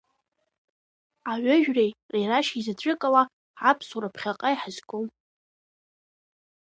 [1.31, 3.23] Аҩыжәреи, Рерашьеи заҵәыкала,
[3.61, 5.07] ҳаԥсуара ԥхьаҟа иҳазгом!